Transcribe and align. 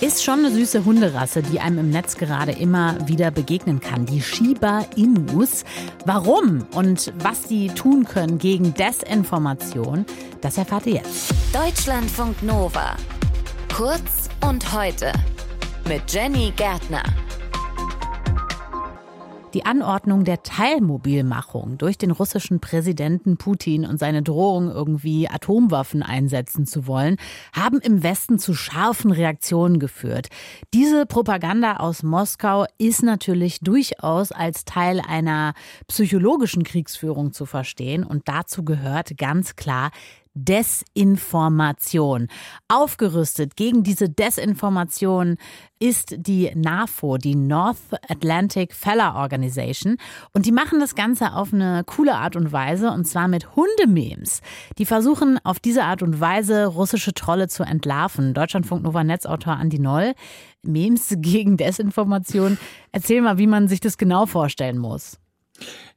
Ist 0.00 0.24
schon 0.24 0.40
eine 0.40 0.50
süße 0.50 0.84
Hunderasse, 0.84 1.42
die 1.42 1.60
einem 1.60 1.78
im 1.78 1.90
Netz 1.90 2.16
gerade 2.16 2.52
immer 2.52 2.96
wieder 3.06 3.30
begegnen 3.30 3.80
kann. 3.80 4.06
Die 4.06 4.22
Shiba 4.22 4.86
Inus. 4.96 5.64
Warum 6.06 6.66
und 6.74 7.12
was 7.18 7.42
die 7.42 7.68
tun 7.68 8.04
können 8.04 8.38
gegen 8.38 8.74
Desinformation, 8.74 10.06
das 10.40 10.58
erfahrt 10.58 10.86
ihr 10.86 10.94
jetzt. 10.94 11.34
Deutschlandfunk 11.52 12.42
Nova. 12.42 12.96
Kurz 13.74 14.28
und 14.46 14.72
heute. 14.72 15.12
Mit 15.86 16.02
Jenny 16.12 16.52
Gärtner. 16.56 17.02
Die 19.52 19.66
Anordnung 19.66 20.22
der 20.22 20.44
Teilmobilmachung 20.44 21.76
durch 21.76 21.98
den 21.98 22.12
russischen 22.12 22.60
Präsidenten 22.60 23.36
Putin 23.36 23.84
und 23.84 23.98
seine 23.98 24.22
Drohung, 24.22 24.70
irgendwie 24.70 25.28
Atomwaffen 25.28 26.04
einsetzen 26.04 26.66
zu 26.66 26.86
wollen, 26.86 27.16
haben 27.52 27.80
im 27.80 28.04
Westen 28.04 28.38
zu 28.38 28.54
scharfen 28.54 29.10
Reaktionen 29.10 29.80
geführt. 29.80 30.28
Diese 30.72 31.04
Propaganda 31.04 31.78
aus 31.78 32.04
Moskau 32.04 32.64
ist 32.78 33.02
natürlich 33.02 33.58
durchaus 33.58 34.30
als 34.30 34.64
Teil 34.64 35.00
einer 35.00 35.54
psychologischen 35.88 36.62
Kriegsführung 36.62 37.32
zu 37.32 37.44
verstehen 37.44 38.04
und 38.04 38.28
dazu 38.28 38.64
gehört 38.64 39.18
ganz 39.18 39.56
klar 39.56 39.90
Desinformation. 40.34 42.28
Aufgerüstet 42.68 43.56
gegen 43.56 43.82
diese 43.82 44.08
Desinformation 44.08 45.36
ist 45.78 46.14
die 46.18 46.52
NAFO, 46.54 47.16
die 47.16 47.34
North 47.34 47.78
Atlantic 48.08 48.74
Feller 48.74 49.14
Organization. 49.16 49.96
Und 50.32 50.46
die 50.46 50.52
machen 50.52 50.78
das 50.78 50.94
Ganze 50.94 51.32
auf 51.32 51.52
eine 51.52 51.82
coole 51.84 52.14
Art 52.14 52.36
und 52.36 52.52
Weise, 52.52 52.90
und 52.90 53.06
zwar 53.06 53.28
mit 53.28 53.56
Hundememes. 53.56 54.40
Die 54.78 54.86
versuchen 54.86 55.38
auf 55.42 55.58
diese 55.58 55.84
Art 55.84 56.02
und 56.02 56.20
Weise 56.20 56.66
russische 56.66 57.14
Trolle 57.14 57.48
zu 57.48 57.62
entlarven. 57.62 58.34
Deutschlandfunk 58.34 58.82
Nova 58.82 59.02
Netzautor 59.04 59.54
Andi 59.54 59.78
Noll. 59.78 60.14
Memes 60.62 61.14
gegen 61.18 61.56
Desinformation. 61.56 62.58
Erzähl 62.92 63.22
mal, 63.22 63.38
wie 63.38 63.46
man 63.46 63.68
sich 63.68 63.80
das 63.80 63.98
genau 63.98 64.26
vorstellen 64.26 64.78
muss. 64.78 65.18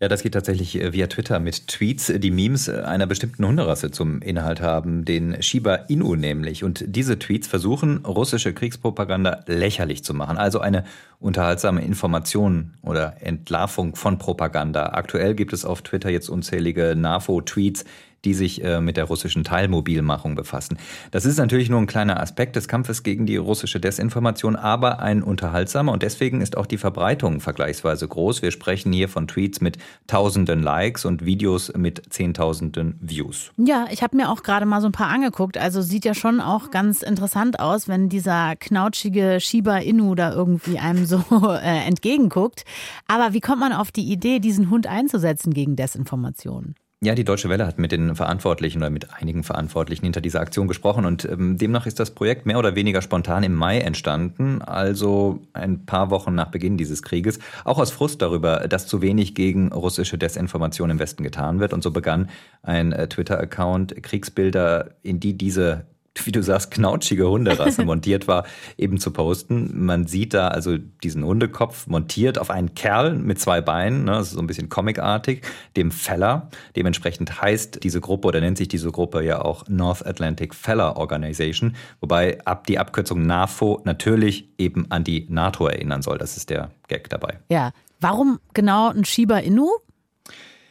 Ja, 0.04 0.10
das 0.10 0.22
geht 0.22 0.34
tatsächlich 0.34 0.82
äh, 0.82 0.92
via 0.92 1.08
Twitter 1.08 1.40
mit 1.40 1.70
Tweets, 1.70 2.12
die 2.14 2.30
Memes 2.30 2.68
äh, 2.68 2.82
einer 2.82 3.08
bestimmten 3.08 3.48
Hunderasse 3.48 3.90
zum 3.90 4.22
Inhalt 4.22 4.60
haben, 4.60 5.06
den 5.06 5.42
Shiba 5.42 5.76
Inu 5.76 6.18
nämlich. 6.18 6.66
Und 6.66 6.84
diese 6.86 7.18
Tweets 7.20 7.48
versuchen, 7.48 8.00
russische 8.06 8.54
Kriegspropaganda 8.54 9.46
lächerlich 9.46 10.04
zu 10.04 10.14
machen. 10.14 10.38
Also 10.38 10.60
eine 10.60 10.84
unterhaltsame 11.22 11.86
Information 11.86 12.74
oder 12.82 13.16
Entlarvung 13.22 13.96
von 13.96 14.18
Propaganda. 14.18 14.88
Aktuell 14.88 15.36
gibt 15.36 15.54
es 15.54 15.64
auf 15.64 15.84
Twitter 15.84 16.10
jetzt 16.10 16.28
unzählige 16.28 16.96
NAFO-Tweets, 16.98 17.86
die 18.26 18.34
sich 18.34 18.64
äh, 18.64 18.80
mit 18.80 18.98
der 18.98 19.06
russischen 19.06 19.44
Teilmobilmachung 19.44 20.36
befassen. 20.36 20.78
Das 21.12 21.26
ist 21.26 21.38
natürlich 21.38 21.70
nur 21.70 21.80
ein 21.80 21.88
kleiner 21.88 22.20
Aspekt 22.20 22.56
des 22.56 22.68
Kampfes 22.68 23.04
gegen 23.04 23.26
die 23.26 23.38
russische 23.38 23.80
Desinformation, 23.80 24.56
aber 24.56 25.00
ein 25.00 25.22
unterhaltsamer 25.22 25.92
und 25.92 26.04
deswegen 26.04 26.42
ist 26.42 26.58
auch 26.58 26.66
die 26.66 26.78
Verbreitung 26.78 27.42
vergleichsweise 27.42 28.08
groß. 28.08 28.42
Wir 28.42 28.52
sprechen 28.52 28.94
hier 28.94 29.10
von 29.10 29.28
Tweets 29.28 29.62
mit 29.62 29.78
tausenden 30.08 30.62
Likes 30.62 31.06
und 31.06 31.26
Videos 31.26 31.72
mit 31.76 32.02
zehntausenden 32.10 32.98
Views. 33.02 33.52
Ja, 33.58 33.88
ich 33.92 34.04
habe 34.04 34.18
mir 34.18 34.30
auch 34.30 34.44
gerade 34.44 34.66
mal 34.66 34.82
so 34.82 34.88
ein 34.88 34.92
paar 34.92 35.10
angeguckt. 35.10 35.58
Also 35.58 35.82
sieht 35.82 36.06
ja 36.06 36.14
schon 36.14 36.42
auch 36.42 36.72
ganz 36.72 37.02
interessant 37.02 37.60
aus, 37.60 37.88
wenn 37.88 38.10
dieser 38.10 38.56
knautschige 38.56 39.40
Shiba 39.40 39.78
Inu 39.78 40.16
da 40.16 40.34
irgendwie 40.34 40.80
einem 40.80 41.06
so 41.06 41.24
äh, 41.62 41.86
entgegenguckt. 41.88 42.66
Aber 43.08 43.34
wie 43.34 43.42
kommt 43.42 43.60
man 43.60 43.74
auf 43.74 43.92
die 43.92 44.12
Idee, 44.12 44.40
diesen 44.40 44.70
Hund 44.70 44.88
einzusetzen 44.88 45.54
gegen 45.54 45.76
Desinformation? 45.76 46.76
Ja, 47.04 47.16
die 47.16 47.26
Deutsche 47.26 47.50
Welle 47.50 47.68
hat 47.68 47.80
mit 47.80 47.92
den 47.92 48.16
Verantwortlichen 48.16 48.78
oder 48.78 48.90
mit 48.90 49.14
einigen 49.14 49.44
Verantwortlichen 49.44 50.06
hinter 50.06 50.22
dieser 50.22 50.40
Aktion 50.40 50.70
gesprochen 50.70 51.04
und 51.04 51.26
ähm, 51.26 51.58
demnach 51.58 51.86
ist 51.86 52.00
das 52.00 52.12
Projekt 52.12 52.46
mehr 52.46 52.58
oder 52.58 52.76
weniger 52.76 53.02
spontan 53.02 53.44
im 53.44 53.54
Mai 53.56 53.80
entstanden, 53.80 54.62
also 54.62 55.42
ein 55.52 55.86
paar 55.86 56.12
Wochen 56.12 56.34
nach 56.34 56.50
Beginn 56.50 56.78
dieses 56.78 57.02
Krieges, 57.02 57.40
auch 57.66 57.78
aus 57.78 57.92
Frust 57.92 58.22
darüber, 58.22 58.70
dass 58.70 58.88
zu 58.88 59.02
wenig 59.02 59.36
gegen 59.36 59.74
russische 59.74 60.18
Desinformation 60.18 60.92
im 60.92 61.00
Westen 61.00 61.24
getan 61.24 61.60
wird. 61.60 61.74
Und 61.74 61.84
so 61.84 61.92
begann 61.92 62.30
ein 62.62 62.94
äh, 62.94 63.10
Twitter-Account 63.10 64.02
Kriegsbilder, 64.02 64.92
in 65.02 65.20
die 65.20 65.38
diese 65.38 65.86
wie 66.26 66.32
du 66.32 66.44
sagst, 66.44 66.72
knautschige 66.72 67.30
Hunderasse 67.30 67.86
montiert 67.86 68.28
war, 68.28 68.46
eben 68.78 69.00
zu 69.00 69.12
posten. 69.12 69.86
Man 69.86 70.08
sieht 70.08 70.34
da 70.34 70.50
also 70.50 70.78
diesen 70.78 71.24
Hundekopf 71.24 71.88
montiert 71.88 72.38
auf 72.38 72.50
einen 72.50 72.76
Kerl 72.76 73.16
mit 73.16 73.40
zwei 73.40 73.62
Beinen, 73.62 74.06
ne, 74.06 74.12
das 74.12 74.28
ist 74.28 74.34
so 74.34 74.40
ein 74.40 74.48
bisschen 74.48 74.70
comicartig, 74.70 75.44
dem 75.76 75.92
Feller. 75.92 76.50
Dementsprechend 76.76 77.42
heißt 77.42 77.84
diese 77.84 78.02
Gruppe 78.02 78.28
oder 78.28 78.42
nennt 78.42 78.58
sich 78.58 78.68
diese 78.68 78.92
Gruppe 78.92 79.24
ja 79.24 79.42
auch 79.42 79.66
North 79.68 80.06
Atlantic 80.06 80.54
Feller 80.54 80.98
Organization, 80.98 81.76
wobei 82.00 82.40
ab 82.46 82.68
die 82.68 82.80
Abkürzung 82.80 83.26
NAFO 83.26 83.82
natürlich 83.86 84.50
eben 84.58 84.90
an 84.92 85.04
die 85.04 85.28
NATO 85.30 85.68
erinnern 85.68 86.02
soll. 86.02 86.18
Das 86.18 86.38
ist 86.38 86.50
der 86.50 86.72
Gag 86.88 87.10
dabei. 87.10 87.40
Ja. 87.50 87.72
Warum 88.00 88.40
genau 88.54 88.90
ein 88.90 89.06
Shiba 89.06 89.38
Inu? 89.38 89.70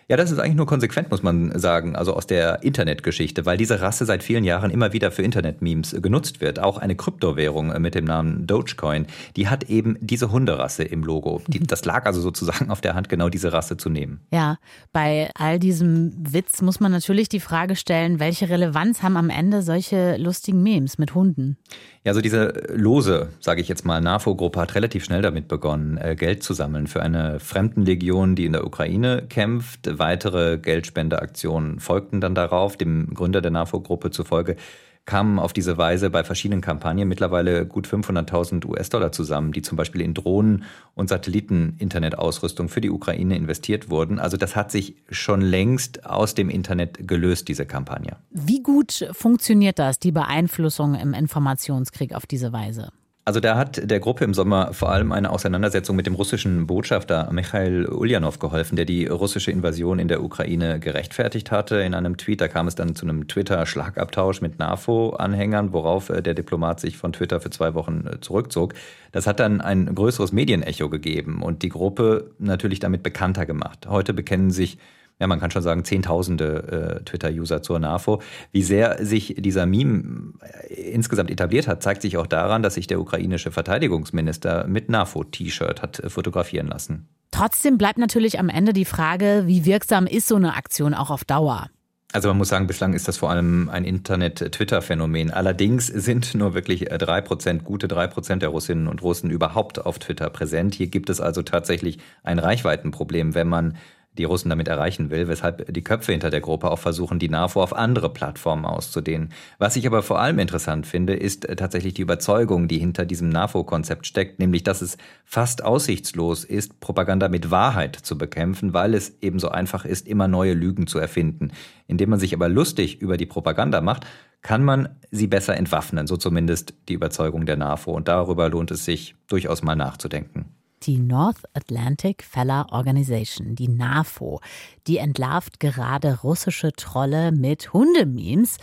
Ja, 0.08 0.16
das 0.16 0.30
ist 0.30 0.38
eigentlich 0.38 0.56
nur 0.56 0.66
konsequent, 0.66 1.10
muss 1.10 1.22
man 1.22 1.58
sagen, 1.58 1.96
also 1.96 2.14
aus 2.14 2.26
der 2.26 2.62
Internetgeschichte, 2.62 3.46
weil 3.46 3.56
diese 3.56 3.80
Rasse 3.80 4.04
seit 4.04 4.22
vielen 4.22 4.44
Jahren 4.44 4.70
immer 4.70 4.92
wieder 4.92 5.10
für 5.10 5.22
Internet-Memes 5.22 5.96
genutzt 6.02 6.40
wird. 6.40 6.58
Auch 6.58 6.78
eine 6.78 6.96
Kryptowährung 6.96 7.80
mit 7.80 7.94
dem 7.94 8.04
Namen 8.04 8.46
Dogecoin, 8.46 9.06
die 9.36 9.48
hat 9.48 9.64
eben 9.64 9.96
diese 10.00 10.30
Hunderasse 10.30 10.84
im 10.84 11.04
Logo. 11.04 11.42
Die, 11.46 11.60
das 11.66 11.84
lag 11.84 12.06
also 12.06 12.20
sozusagen 12.20 12.70
auf 12.70 12.80
der 12.80 12.94
Hand, 12.94 13.08
genau 13.08 13.28
diese 13.28 13.52
Rasse 13.52 13.76
zu 13.76 13.88
nehmen. 13.88 14.20
Ja, 14.32 14.58
bei 14.92 15.30
all 15.34 15.58
diesem 15.58 16.12
Witz 16.18 16.62
muss 16.62 16.80
man 16.80 16.92
natürlich 16.92 17.28
die 17.28 17.40
Frage 17.40 17.76
stellen, 17.76 18.20
welche 18.20 18.48
Relevanz 18.48 19.02
haben 19.02 19.16
am 19.16 19.30
Ende 19.30 19.62
solche 19.62 20.16
lustigen 20.16 20.62
Memes 20.62 20.98
mit 20.98 21.14
Hunden? 21.14 21.56
Ja, 22.04 22.10
also 22.10 22.20
diese 22.20 22.52
lose, 22.74 23.28
sage 23.38 23.60
ich 23.60 23.68
jetzt 23.68 23.84
mal, 23.84 24.00
NAFO-Gruppe 24.00 24.60
hat 24.60 24.74
relativ 24.74 25.04
schnell 25.04 25.22
damit 25.22 25.46
begonnen, 25.46 25.98
äh, 25.98 26.16
Geld 26.16 26.42
zu 26.42 26.52
sammeln 26.52 26.88
für 26.88 27.00
eine 27.00 27.38
Fremdenlegion, 27.38 28.34
die 28.34 28.44
in 28.44 28.52
der 28.52 28.66
Ukraine 28.66 29.22
kämpft. 29.28 29.91
Weitere 29.98 30.58
Geldspendeaktionen 30.58 31.80
folgten 31.80 32.20
dann 32.20 32.34
darauf. 32.34 32.76
Dem 32.76 33.14
Gründer 33.14 33.40
der 33.40 33.50
NAFO-Gruppe 33.50 34.10
zufolge 34.10 34.56
kamen 35.04 35.38
auf 35.38 35.52
diese 35.52 35.78
Weise 35.78 36.10
bei 36.10 36.22
verschiedenen 36.22 36.60
Kampagnen 36.60 37.08
mittlerweile 37.08 37.66
gut 37.66 37.88
500.000 37.88 38.64
US-Dollar 38.66 39.10
zusammen, 39.10 39.52
die 39.52 39.62
zum 39.62 39.76
Beispiel 39.76 40.00
in 40.00 40.14
Drohnen 40.14 40.64
und 40.94 41.08
Satelliten-Internetausrüstung 41.08 42.68
für 42.68 42.80
die 42.80 42.90
Ukraine 42.90 43.36
investiert 43.36 43.90
wurden. 43.90 44.20
Also 44.20 44.36
das 44.36 44.54
hat 44.54 44.70
sich 44.70 44.94
schon 45.10 45.40
längst 45.40 46.06
aus 46.06 46.34
dem 46.34 46.50
Internet 46.50 47.08
gelöst, 47.08 47.48
diese 47.48 47.66
Kampagne. 47.66 48.16
Wie 48.30 48.62
gut 48.62 49.08
funktioniert 49.12 49.78
das, 49.78 49.98
die 49.98 50.12
Beeinflussung 50.12 50.94
im 50.94 51.14
Informationskrieg 51.14 52.14
auf 52.14 52.26
diese 52.26 52.52
Weise? 52.52 52.92
Also 53.24 53.38
da 53.38 53.56
hat 53.56 53.88
der 53.88 54.00
Gruppe 54.00 54.24
im 54.24 54.34
Sommer 54.34 54.74
vor 54.74 54.90
allem 54.90 55.12
eine 55.12 55.30
Auseinandersetzung 55.30 55.94
mit 55.94 56.06
dem 56.06 56.14
russischen 56.16 56.66
Botschafter 56.66 57.30
Michail 57.32 57.86
Ulyanov 57.86 58.40
geholfen, 58.40 58.74
der 58.74 58.84
die 58.84 59.06
russische 59.06 59.52
Invasion 59.52 60.00
in 60.00 60.08
der 60.08 60.24
Ukraine 60.24 60.80
gerechtfertigt 60.80 61.52
hatte. 61.52 61.76
In 61.82 61.94
einem 61.94 62.16
Tweet, 62.16 62.40
da 62.40 62.48
kam 62.48 62.66
es 62.66 62.74
dann 62.74 62.96
zu 62.96 63.06
einem 63.06 63.28
Twitter-Schlagabtausch 63.28 64.40
mit 64.40 64.58
NAFO-Anhängern, 64.58 65.72
worauf 65.72 66.10
äh, 66.10 66.20
der 66.20 66.34
Diplomat 66.34 66.80
sich 66.80 66.96
von 66.96 67.12
Twitter 67.12 67.40
für 67.40 67.50
zwei 67.50 67.74
Wochen 67.74 68.08
äh, 68.12 68.20
zurückzog. 68.20 68.74
Das 69.12 69.28
hat 69.28 69.38
dann 69.38 69.60
ein 69.60 69.94
größeres 69.94 70.32
Medienecho 70.32 70.88
gegeben 70.88 71.42
und 71.42 71.62
die 71.62 71.68
Gruppe 71.68 72.32
natürlich 72.40 72.80
damit 72.80 73.04
bekannter 73.04 73.46
gemacht. 73.46 73.86
Heute 73.88 74.14
bekennen 74.14 74.50
sich 74.50 74.78
ja, 75.18 75.26
man 75.26 75.38
kann 75.38 75.50
schon 75.50 75.62
sagen, 75.62 75.84
Zehntausende 75.84 77.00
äh, 77.00 77.04
Twitter-User 77.04 77.62
zur 77.62 77.78
NAFO. 77.78 78.20
Wie 78.50 78.62
sehr 78.62 79.04
sich 79.04 79.36
dieser 79.38 79.66
Meme 79.66 80.32
äh, 80.68 80.74
insgesamt 80.74 81.30
etabliert 81.30 81.68
hat, 81.68 81.82
zeigt 81.82 82.02
sich 82.02 82.16
auch 82.16 82.26
daran, 82.26 82.62
dass 82.62 82.74
sich 82.74 82.86
der 82.86 83.00
ukrainische 83.00 83.50
Verteidigungsminister 83.50 84.66
mit 84.66 84.88
NAFO-T-Shirt 84.88 85.82
hat 85.82 86.00
äh, 86.00 86.10
fotografieren 86.10 86.66
lassen. 86.66 87.08
Trotzdem 87.30 87.78
bleibt 87.78 87.98
natürlich 87.98 88.38
am 88.38 88.48
Ende 88.48 88.72
die 88.72 88.84
Frage, 88.84 89.44
wie 89.46 89.64
wirksam 89.64 90.06
ist 90.06 90.28
so 90.28 90.36
eine 90.36 90.54
Aktion 90.54 90.92
auch 90.92 91.10
auf 91.10 91.24
Dauer? 91.24 91.70
Also 92.12 92.28
man 92.28 92.36
muss 92.36 92.48
sagen, 92.48 92.66
bislang 92.66 92.92
ist 92.92 93.08
das 93.08 93.16
vor 93.16 93.30
allem 93.30 93.70
ein 93.70 93.84
Internet-Twitter-Phänomen. 93.84 95.30
Allerdings 95.30 95.86
sind 95.86 96.34
nur 96.34 96.52
wirklich 96.52 96.90
äh, 96.90 96.98
drei 96.98 97.22
Prozent, 97.22 97.64
gute 97.64 97.88
drei 97.88 98.06
Prozent 98.06 98.42
der 98.42 98.50
Russinnen 98.50 98.86
und 98.86 99.02
Russen 99.02 99.30
überhaupt 99.30 99.84
auf 99.84 99.98
Twitter 99.98 100.28
präsent. 100.28 100.74
Hier 100.74 100.88
gibt 100.88 101.08
es 101.08 101.22
also 101.22 101.42
tatsächlich 101.42 101.98
ein 102.22 102.38
Reichweitenproblem, 102.38 103.34
wenn 103.34 103.48
man 103.48 103.76
die 104.18 104.24
Russen 104.24 104.50
damit 104.50 104.68
erreichen 104.68 105.10
will, 105.10 105.28
weshalb 105.28 105.72
die 105.72 105.82
Köpfe 105.82 106.12
hinter 106.12 106.30
der 106.30 106.42
Gruppe 106.42 106.70
auch 106.70 106.78
versuchen, 106.78 107.18
die 107.18 107.28
NAVO 107.30 107.62
auf 107.62 107.74
andere 107.74 108.12
Plattformen 108.12 108.66
auszudehnen. 108.66 109.30
Was 109.58 109.76
ich 109.76 109.86
aber 109.86 110.02
vor 110.02 110.20
allem 110.20 110.38
interessant 110.38 110.86
finde, 110.86 111.14
ist 111.14 111.48
äh, 111.48 111.56
tatsächlich 111.56 111.94
die 111.94 112.02
Überzeugung, 112.02 112.68
die 112.68 112.78
hinter 112.78 113.06
diesem 113.06 113.30
NAVO-Konzept 113.30 114.06
steckt, 114.06 114.38
nämlich 114.38 114.64
dass 114.64 114.82
es 114.82 114.98
fast 115.24 115.64
aussichtslos 115.64 116.44
ist, 116.44 116.80
Propaganda 116.80 117.28
mit 117.28 117.50
Wahrheit 117.50 117.96
zu 117.96 118.18
bekämpfen, 118.18 118.74
weil 118.74 118.94
es 118.94 119.16
eben 119.22 119.38
so 119.38 119.48
einfach 119.48 119.84
ist, 119.84 120.06
immer 120.06 120.28
neue 120.28 120.52
Lügen 120.52 120.86
zu 120.86 120.98
erfinden. 120.98 121.52
Indem 121.86 122.10
man 122.10 122.18
sich 122.18 122.34
aber 122.34 122.48
lustig 122.48 123.00
über 123.00 123.16
die 123.16 123.26
Propaganda 123.26 123.80
macht, 123.80 124.06
kann 124.42 124.64
man 124.64 124.88
sie 125.10 125.28
besser 125.28 125.56
entwaffnen, 125.56 126.06
so 126.06 126.16
zumindest 126.16 126.74
die 126.88 126.94
Überzeugung 126.94 127.46
der 127.46 127.56
NAVO. 127.56 127.92
Und 127.92 128.08
darüber 128.08 128.48
lohnt 128.48 128.72
es 128.72 128.84
sich 128.84 129.14
durchaus 129.28 129.62
mal 129.62 129.76
nachzudenken. 129.76 130.51
Die 130.82 130.98
North 130.98 131.42
Atlantic 131.54 132.24
Feller 132.24 132.66
Organization, 132.70 133.54
die 133.54 133.68
NAFO, 133.68 134.40
die 134.86 134.98
entlarvt 134.98 135.60
gerade 135.60 136.20
russische 136.22 136.72
Trolle 136.72 137.30
mit 137.30 137.72
Hundememes. 137.72 138.56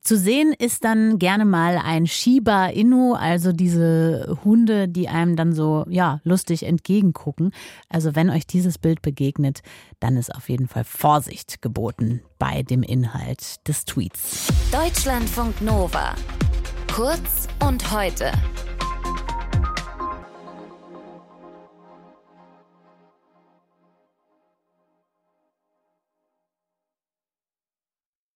Zu 0.00 0.16
sehen 0.16 0.54
ist 0.56 0.84
dann 0.84 1.18
gerne 1.18 1.44
mal 1.44 1.78
ein 1.84 2.06
Shiba 2.06 2.68
Inu, 2.68 3.14
also 3.14 3.52
diese 3.52 4.38
Hunde, 4.44 4.88
die 4.88 5.08
einem 5.08 5.36
dann 5.36 5.52
so, 5.52 5.84
ja, 5.88 6.20
lustig 6.22 6.62
entgegengucken. 6.62 7.50
Also 7.88 8.14
wenn 8.14 8.30
euch 8.30 8.46
dieses 8.46 8.78
Bild 8.78 9.02
begegnet, 9.02 9.60
dann 10.00 10.16
ist 10.16 10.34
auf 10.34 10.48
jeden 10.48 10.68
Fall 10.68 10.84
Vorsicht 10.84 11.60
geboten 11.60 12.22
bei 12.38 12.62
dem 12.62 12.82
Inhalt 12.82 13.66
des 13.68 13.84
Tweets. 13.84 14.46
Deutschlandfunk 14.70 15.60
Nova. 15.60 16.14
Kurz 16.94 17.48
und 17.60 17.92
heute. 17.92 18.32